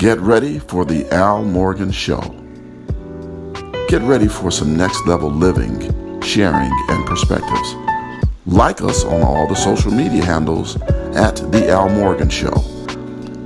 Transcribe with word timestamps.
Get 0.00 0.18
ready 0.20 0.58
for 0.58 0.86
the 0.86 1.06
Al 1.12 1.44
Morgan 1.44 1.90
Show. 1.90 2.22
Get 3.88 4.00
ready 4.00 4.28
for 4.28 4.50
some 4.50 4.74
next 4.74 5.06
level 5.06 5.30
living, 5.30 5.78
sharing, 6.22 6.72
and 6.88 7.06
perspectives. 7.06 7.74
Like 8.46 8.80
us 8.80 9.04
on 9.04 9.20
all 9.20 9.46
the 9.46 9.54
social 9.54 9.92
media 9.92 10.24
handles 10.24 10.80
at 11.14 11.36
The 11.52 11.68
Al 11.68 11.90
Morgan 11.90 12.30
Show. 12.30 12.54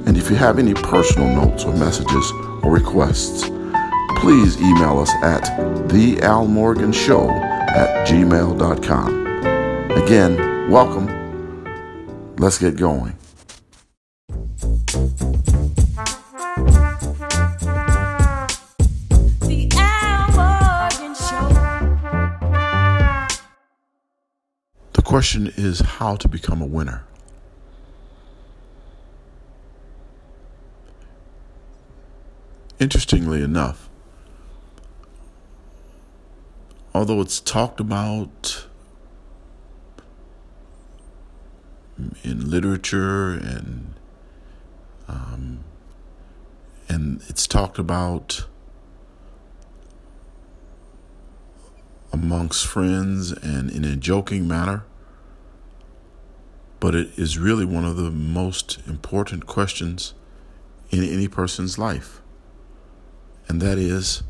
And 0.06 0.16
if 0.16 0.30
you 0.30 0.36
have 0.36 0.60
any 0.60 0.74
personal 0.74 1.28
notes 1.28 1.64
or 1.64 1.74
messages 1.74 2.30
or 2.62 2.70
requests, 2.70 3.50
please 4.16 4.60
email 4.60 4.98
us 4.98 5.10
at 5.22 5.42
thealmorganshow 5.88 7.28
at 7.70 8.06
gmail.com. 8.06 9.27
Again, 9.91 10.70
welcome. 10.70 11.06
Let's 12.36 12.58
get 12.58 12.77
going. 12.77 13.16
The 19.41 19.69
Al 19.77 20.30
Morgan 20.33 21.14
Show. 21.14 21.48
The 24.92 25.02
question 25.02 25.52
is 25.56 25.80
how 25.80 26.16
to 26.16 26.28
become 26.28 26.60
a 26.62 26.66
winner. 26.66 27.05
Interestingly 32.80 33.41
enough, 33.42 33.88
although 36.95 37.21
it's 37.21 37.41
talked 37.41 37.80
about 37.80 38.66
in 42.23 42.48
literature 42.51 43.31
and 43.31 43.95
um, 45.09 45.64
and 46.89 47.23
it's 47.28 47.47
talked 47.47 47.78
about 47.78 48.47
amongst 52.12 52.67
friends 52.67 53.33
and 53.33 53.70
in 53.70 53.84
a 53.84 53.97
joking 53.97 54.47
manner, 54.47 54.84
but 56.79 56.95
it 56.95 57.11
is 57.19 57.39
really 57.39 57.64
one 57.64 57.84
of 57.84 57.97
the 57.97 58.11
most 58.11 58.79
important 58.86 59.47
questions 59.47 60.14
in 60.91 61.03
any 61.03 61.27
person's 61.27 61.77
life. 61.77 62.20
And 63.48 63.61
that 63.61 63.79
is 63.79 64.23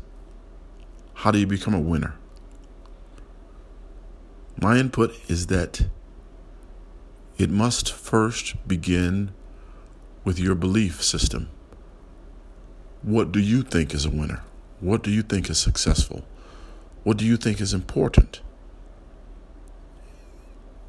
how 1.13 1.31
do 1.31 1.37
you 1.39 1.47
become 1.47 1.73
a 1.73 1.79
winner? 1.79 2.15
My 4.65 4.77
input 4.77 5.13
is 5.27 5.45
that 5.45 5.85
it 7.37 7.51
must 7.51 7.93
first 7.93 8.67
begin 8.67 9.31
with 10.23 10.39
your 10.39 10.55
belief 10.55 11.03
system. 11.03 11.49
What 13.03 13.31
do 13.31 13.39
you 13.39 13.61
think 13.61 13.93
is 13.93 14.05
a 14.05 14.09
winner? 14.09 14.41
What 14.79 15.03
do 15.03 15.11
you 15.11 15.21
think 15.21 15.51
is 15.51 15.59
successful? 15.59 16.25
What 17.03 17.17
do 17.17 17.25
you 17.25 17.37
think 17.37 17.61
is 17.61 17.75
important? 17.75 18.41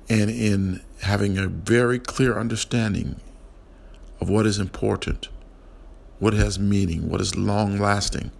And 0.08 0.30
in 0.30 0.82
having 1.02 1.36
a 1.36 1.46
very 1.46 1.98
clear 1.98 2.38
understanding 2.38 3.20
of 4.22 4.30
what 4.30 4.46
is 4.46 4.58
important, 4.58 5.28
what 6.18 6.32
has 6.32 6.58
meaning, 6.58 7.10
what 7.10 7.20
is 7.20 7.36
long 7.36 7.78
lasting, 7.78 8.30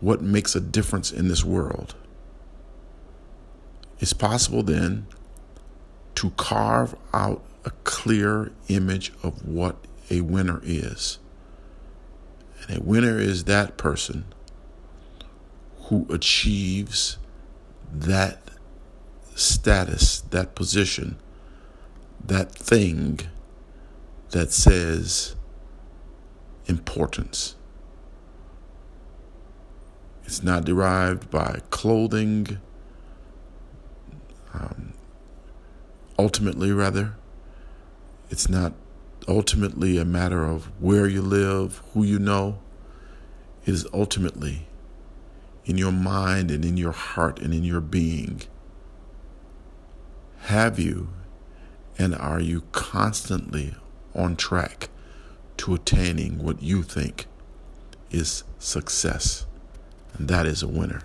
what 0.00 0.20
makes 0.20 0.56
a 0.56 0.60
difference 0.60 1.12
in 1.12 1.28
this 1.28 1.44
world, 1.44 1.94
it's 4.02 4.12
possible 4.12 4.64
then 4.64 5.06
to 6.16 6.30
carve 6.30 6.96
out 7.14 7.40
a 7.64 7.70
clear 7.84 8.50
image 8.66 9.12
of 9.22 9.46
what 9.46 9.76
a 10.10 10.22
winner 10.22 10.60
is. 10.64 11.20
And 12.66 12.78
a 12.78 12.82
winner 12.82 13.18
is 13.20 13.44
that 13.44 13.76
person 13.76 14.24
who 15.84 16.04
achieves 16.10 17.16
that 17.92 18.40
status, 19.36 20.22
that 20.30 20.56
position, 20.56 21.16
that 22.24 22.52
thing 22.52 23.20
that 24.30 24.52
says 24.52 25.36
importance. 26.66 27.54
It's 30.24 30.42
not 30.42 30.64
derived 30.64 31.30
by 31.30 31.60
clothing, 31.70 32.58
um, 34.54 34.92
ultimately, 36.18 36.72
rather. 36.72 37.14
It's 38.30 38.48
not 38.48 38.72
ultimately 39.28 39.98
a 39.98 40.04
matter 40.04 40.44
of 40.44 40.66
where 40.80 41.06
you 41.06 41.22
live, 41.22 41.82
who 41.92 42.02
you 42.02 42.18
know. 42.18 42.58
It 43.64 43.74
is 43.74 43.86
ultimately 43.92 44.66
in 45.64 45.78
your 45.78 45.92
mind 45.92 46.50
and 46.50 46.64
in 46.64 46.76
your 46.76 46.92
heart 46.92 47.38
and 47.40 47.54
in 47.54 47.62
your 47.64 47.80
being. 47.80 48.42
Have 50.42 50.78
you 50.78 51.08
and 51.98 52.14
are 52.14 52.40
you 52.40 52.62
constantly 52.72 53.74
on 54.14 54.34
track 54.36 54.88
to 55.58 55.74
attaining 55.74 56.42
what 56.42 56.62
you 56.62 56.82
think 56.82 57.26
is 58.10 58.42
success? 58.58 59.46
And 60.14 60.28
that 60.28 60.46
is 60.46 60.62
a 60.62 60.68
winner. 60.68 61.02